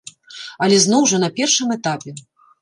Але 0.67 0.79
зноў 0.85 1.01
жа, 1.11 1.19
на 1.25 1.29
першым 1.37 1.75
этапе. 1.77 2.17